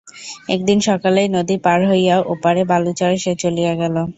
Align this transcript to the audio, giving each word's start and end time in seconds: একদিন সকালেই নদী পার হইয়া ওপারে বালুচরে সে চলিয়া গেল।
একদিন 0.49 0.79
সকালেই 0.87 1.27
নদী 1.37 1.55
পার 1.65 1.79
হইয়া 1.89 2.15
ওপারে 2.33 2.61
বালুচরে 2.71 3.17
সে 3.23 3.31
চলিয়া 3.43 3.73
গেল। 3.81 3.95